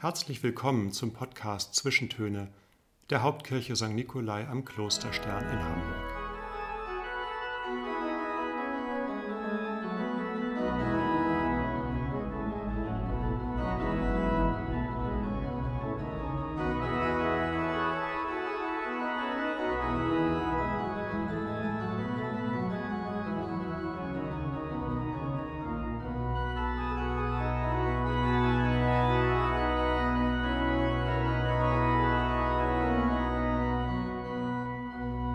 [0.00, 2.46] Herzlich willkommen zum Podcast Zwischentöne
[3.10, 3.88] der Hauptkirche St.
[3.88, 6.07] Nikolai am Klosterstern in Hamburg.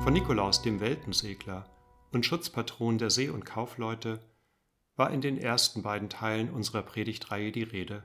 [0.03, 1.65] Von Nikolaus, dem Weltensegler
[2.11, 4.19] und Schutzpatron der See- und Kaufleute,
[4.97, 8.03] war in den ersten beiden Teilen unserer Predigtreihe die Rede,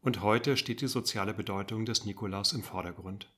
[0.00, 3.28] und heute steht die soziale Bedeutung des Nikolaus im Vordergrund.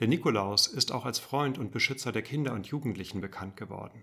[0.00, 4.02] Der Nikolaus ist auch als Freund und Beschützer der Kinder und Jugendlichen bekannt geworden.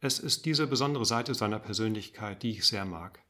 [0.00, 3.22] Es ist diese besondere Seite seiner Persönlichkeit, die ich sehr mag.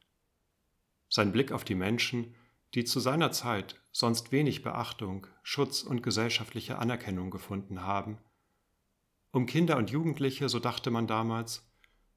[1.09, 2.35] Sein Blick auf die Menschen
[2.75, 8.17] die zu seiner Zeit sonst wenig Beachtung, Schutz und gesellschaftliche Anerkennung gefunden haben.
[9.31, 11.67] Um Kinder und Jugendliche, so dachte man damals,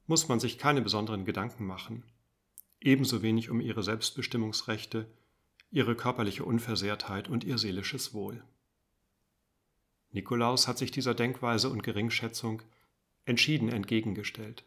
[0.05, 2.03] muss man sich keine besonderen Gedanken machen,
[2.79, 5.07] ebenso wenig um ihre Selbstbestimmungsrechte,
[5.71, 8.43] ihre körperliche Unversehrtheit und ihr seelisches Wohl.
[10.11, 12.61] Nikolaus hat sich dieser Denkweise und Geringschätzung
[13.25, 14.63] entschieden entgegengestellt.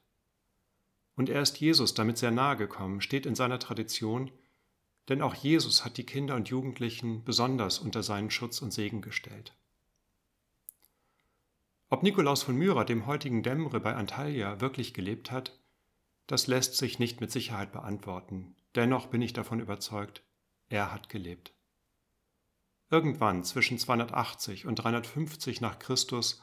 [1.15, 4.31] Und er ist Jesus damit sehr nahe gekommen, steht in seiner Tradition,
[5.09, 9.55] denn auch Jesus hat die Kinder und Jugendlichen besonders unter seinen Schutz und Segen gestellt.
[11.89, 15.59] Ob Nikolaus von Myra, dem heutigen Dämre bei Antalya, wirklich gelebt hat,
[16.27, 18.57] das lässt sich nicht mit Sicherheit beantworten.
[18.75, 20.25] Dennoch bin ich davon überzeugt,
[20.69, 21.55] er hat gelebt.
[22.91, 26.43] Irgendwann zwischen 280 und 350 nach Christus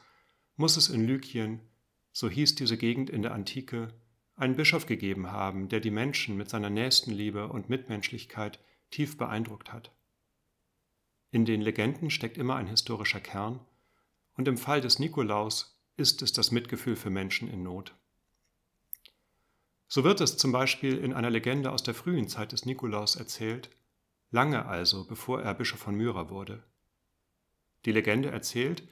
[0.56, 1.60] muss es in Lykien,
[2.12, 3.88] so hieß diese Gegend in der Antike,
[4.36, 8.58] einen Bischof gegeben haben, der die Menschen mit seiner Nächstenliebe und Mitmenschlichkeit
[8.90, 9.92] tief beeindruckt hat.
[11.30, 13.60] In den Legenden steckt immer ein historischer Kern,
[14.36, 17.94] und im Fall des Nikolaus ist es das Mitgefühl für Menschen in Not.
[19.86, 23.70] So wird es zum Beispiel in einer Legende aus der frühen Zeit des Nikolaus erzählt,
[24.30, 26.64] lange also bevor er Bischof von Myra wurde.
[27.84, 28.82] Die Legende erzählt,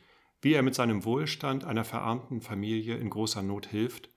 [0.41, 4.12] wie er mit seinem Wohlstand einer verarmten Familie in großer Not hilft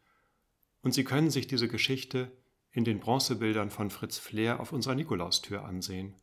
[0.85, 2.31] und Sie können sich diese Geschichte
[2.71, 6.13] in den Bronzebildern von Fritz Flehr auf unserer Nikolaustür ansehen.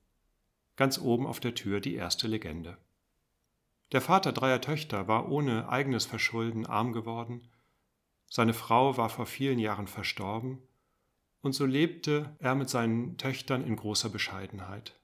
[0.76, 2.78] Ganz oben auf der Tür die erste Legende.
[3.90, 7.48] Der Vater dreier Töchter war ohne eigenes Verschulden arm geworden,
[8.28, 10.62] seine Frau war vor vielen Jahren verstorben,
[11.40, 14.94] und so lebte er mit seinen Töchtern in großer Bescheidenheit.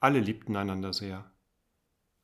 [0.00, 1.30] Alle liebten einander sehr.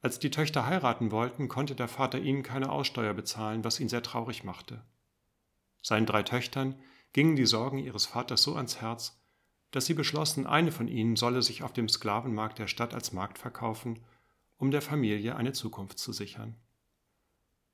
[0.02, 4.02] Als die Töchter heiraten wollten, konnte der Vater ihnen keine Aussteuer bezahlen, was ihn sehr
[4.02, 4.82] traurig machte.
[5.82, 6.76] Seinen drei Töchtern
[7.12, 9.20] gingen die Sorgen ihres Vaters so ans Herz,
[9.70, 13.38] dass sie beschlossen, eine von ihnen solle sich auf dem Sklavenmarkt der Stadt als Magd
[13.38, 14.00] verkaufen,
[14.56, 16.56] um der Familie eine Zukunft zu sichern.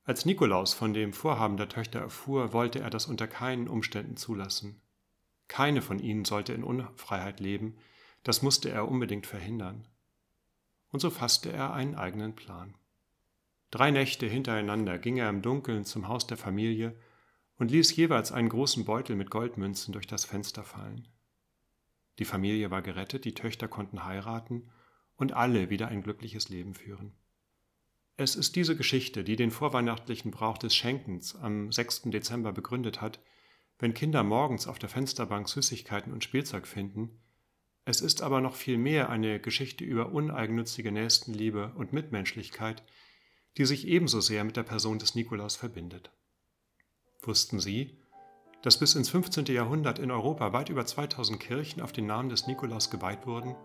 [0.05, 4.81] Als Nikolaus von dem Vorhaben der Töchter erfuhr, wollte er das unter keinen Umständen zulassen.
[5.49, 7.77] Keine von ihnen sollte in Unfreiheit leben,
[8.23, 9.89] das musste er unbedingt verhindern.
[10.91, 12.77] Und so fasste er einen eigenen Plan.
[13.71, 16.97] Drei Nächte hintereinander ging er im Dunkeln zum Haus der Familie
[17.59, 21.09] und ließ jeweils einen großen Beutel mit Goldmünzen durch das Fenster fallen.
[22.19, 24.71] Die Familie war gerettet, die Töchter konnten heiraten
[25.17, 27.15] und alle wieder ein glückliches Leben führen.
[28.19, 32.03] Es ist diese Geschichte, die den vorweihnachtlichen Brauch des Schenkens am 6.
[32.07, 33.21] Dezember begründet hat,
[33.79, 37.21] wenn Kinder morgens auf der Fensterbank Süßigkeiten und Spielzeug finden.
[37.85, 42.83] Es ist aber noch viel mehr eine Geschichte über uneigennützige Nächstenliebe und Mitmenschlichkeit,
[43.59, 46.11] die sich ebenso sehr mit der Person des Nikolaus verbindet.
[47.27, 47.91] Wussten Sie,
[48.63, 49.47] dass bis ins 15.
[49.47, 53.57] Jahrhundert in Europa weit über 2000 Kirchen auf den Namen des Nikolaus geweiht wurden,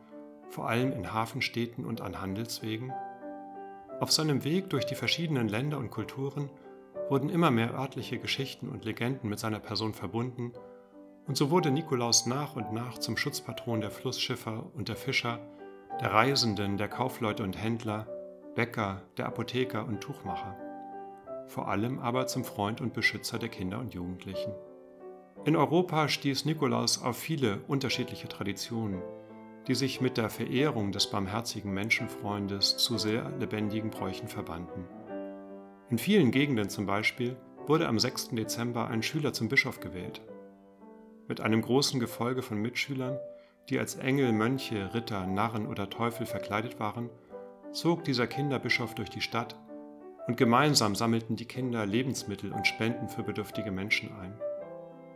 [0.50, 2.92] vor allem in Hafenstädten und an Handelswegen?
[4.00, 6.50] Auf seinem Weg durch die verschiedenen Länder und Kulturen
[7.10, 10.54] wurden immer mehr örtliche Geschichten und Legenden mit seiner Person verbunden,
[11.28, 15.40] und so wurde Nikolaus nach und nach zum Schutzpatron der Flussschiffer und der Fischer,
[16.02, 18.08] der Reisenden, der Kaufleute und Händler,
[18.56, 20.58] Bäcker, der Apotheker und Tuchmacher
[21.52, 24.54] vor allem aber zum Freund und Beschützer der Kinder und Jugendlichen.
[25.44, 29.02] In Europa stieß Nikolaus auf viele unterschiedliche Traditionen,
[29.68, 34.86] die sich mit der Verehrung des barmherzigen Menschenfreundes zu sehr lebendigen Bräuchen verbanden.
[35.90, 37.36] In vielen Gegenden zum Beispiel
[37.68, 38.30] wurde am 6.
[38.30, 40.22] Dezember ein Schüler zum Bischof gewählt.
[41.28, 43.20] Mit einem großen Gefolge von Mitschülern,
[43.70, 47.10] die als Engel, Mönche, Ritter, Narren oder Teufel verkleidet waren,
[47.74, 49.58] zog dieser Kinderbischof durch die Stadt
[50.28, 54.34] und gemeinsam sammelten die Kinder Lebensmittel und Spenden für bedürftige Menschen ein.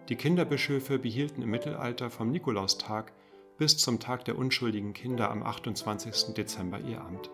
[0.10, 3.12] Die Kinderbischöfe behielten im Mittelalter vom Nikolaustag
[3.57, 6.34] bis zum Tag der unschuldigen Kinder am 28.
[6.34, 7.31] Dezember ihr Amt.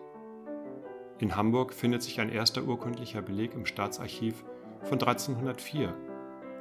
[1.18, 4.44] In Hamburg findet sich ein erster urkundlicher Beleg im Staatsarchiv
[4.82, 5.94] von 1304,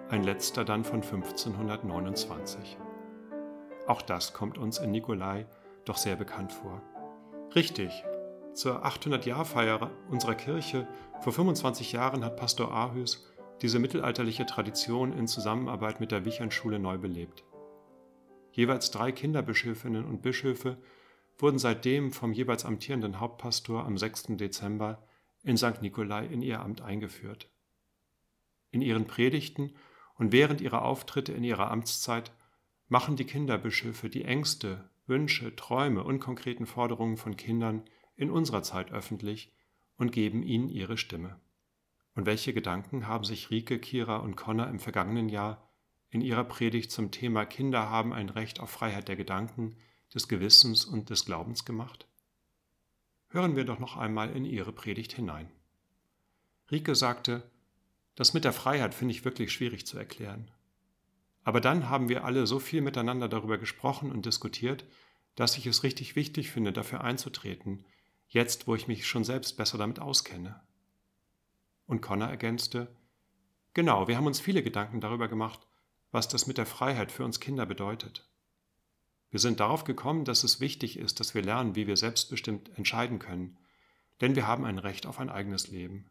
[0.10, 2.78] ein letzter dann von 1529.
[3.88, 5.46] Auch das kommt uns in Nikolai
[5.86, 6.82] doch sehr bekannt vor.
[7.56, 8.04] Richtig,
[8.54, 10.88] zur 800-Jahr-Feier unserer Kirche
[11.22, 13.28] vor 25 Jahren hat Pastor Ahüs
[13.62, 17.44] diese mittelalterliche Tradition in Zusammenarbeit mit der Wichernschule neu belebt.
[18.52, 20.78] Jeweils drei Kinderbischöfinnen und Bischöfe
[21.38, 24.38] wurden seitdem vom jeweils amtierenden Hauptpastor am 6.
[24.38, 25.04] Dezember
[25.44, 25.82] in St.
[25.82, 27.50] Nikolai in ihr Amt eingeführt.
[28.72, 29.74] In ihren Predigten
[30.16, 32.32] und während ihrer Auftritte in ihrer Amtszeit
[32.88, 37.84] machen die Kinderbischöfe die Ängste, Wünsche, Träume und konkreten Forderungen von Kindern
[38.22, 39.52] in unserer Zeit öffentlich
[39.98, 41.40] und geben ihnen ihre Stimme.
[42.14, 45.68] Und welche Gedanken haben sich Rike, Kira und Connor im vergangenen Jahr
[46.12, 49.76] in ihrer Predigt zum Thema Kinder haben ein Recht auf Freiheit der Gedanken,
[50.14, 52.06] des Gewissens und des Glaubens gemacht?
[53.30, 55.50] Hören wir doch noch einmal in ihre Predigt hinein.
[56.70, 57.50] Rike sagte,
[58.14, 60.52] das mit der Freiheit finde ich wirklich schwierig zu erklären.
[61.44, 64.86] Aber dann haben wir alle so viel miteinander darüber gesprochen und diskutiert,
[65.36, 67.84] dass ich es richtig wichtig finde, dafür einzutreten,
[68.32, 70.62] jetzt wo ich mich schon selbst besser damit auskenne.
[71.86, 72.88] Und Connor ergänzte,
[73.74, 75.66] Genau, wir haben uns viele Gedanken darüber gemacht,
[76.12, 78.28] was das mit der Freiheit für uns Kinder bedeutet.
[79.30, 83.20] Wir sind darauf gekommen, dass es wichtig ist, dass wir lernen, wie wir selbstbestimmt entscheiden
[83.20, 83.58] können,
[84.20, 86.10] denn wir haben ein Recht auf ein eigenes Leben,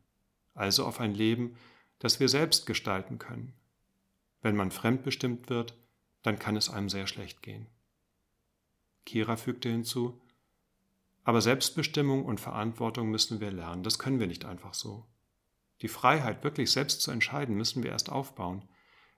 [0.55, 1.57] also auf ein Leben,
[1.99, 3.55] das wir selbst gestalten können.
[4.41, 5.75] Wenn man fremdbestimmt wird,
[6.23, 7.67] dann kann es einem sehr schlecht gehen.
[9.05, 10.21] Kira fügte hinzu,
[11.25, 15.07] aber Selbstbestimmung und Verantwortung müssen wir lernen, das können wir nicht einfach so.
[15.83, 18.69] Die Freiheit, wirklich selbst zu entscheiden, müssen wir erst aufbauen.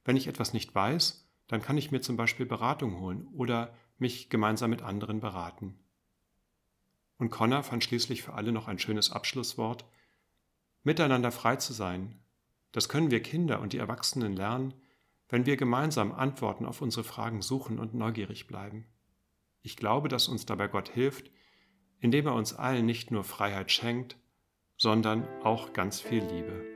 [0.05, 4.31] Wenn ich etwas nicht weiß, dann kann ich mir zum Beispiel Beratung holen oder mich
[4.31, 5.79] gemeinsam mit anderen beraten.
[7.19, 9.85] Und Connor fand schließlich für alle noch ein schönes Abschlusswort.
[10.83, 12.21] Miteinander frei zu sein,
[12.73, 14.75] das können wir Kinder und die Erwachsenen lernen,
[15.29, 18.87] wenn wir gemeinsam Antworten auf unsere Fragen suchen und neugierig bleiben.
[19.63, 21.31] Ich glaube, dass uns dabei Gott hilft,
[22.03, 24.17] indem er uns allen nicht nur Freiheit schenkt,
[24.77, 26.72] sondern auch ganz viel Liebe.